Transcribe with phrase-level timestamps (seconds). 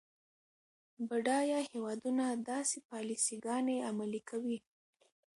[1.07, 4.57] بډایه هیوادونه داسې پالیسي ګانې عملي کوي.